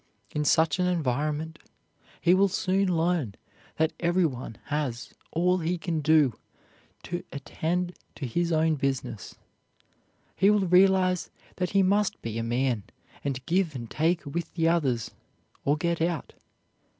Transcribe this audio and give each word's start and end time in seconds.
In 0.31 0.45
such 0.45 0.79
an 0.79 0.87
environment 0.87 1.59
he 2.19 2.33
will 2.33 2.47
soon 2.47 2.97
learn 2.97 3.35
that 3.77 3.93
everyone 3.99 4.57
has 4.63 5.13
all 5.29 5.59
he 5.59 5.77
can 5.77 5.99
do 5.99 6.33
to 7.03 7.23
attend 7.31 7.93
to 8.15 8.25
his 8.25 8.51
own 8.51 8.73
business. 8.77 9.35
He 10.35 10.49
will 10.49 10.65
realize 10.65 11.29
that 11.57 11.69
he 11.77 11.83
must 11.83 12.19
be 12.23 12.39
a 12.39 12.43
man 12.43 12.81
and 13.23 13.45
give 13.45 13.75
and 13.75 13.91
take 13.91 14.25
with 14.25 14.51
the 14.55 14.67
others, 14.67 15.11
or 15.65 15.77
get 15.77 16.01
out. 16.01 16.33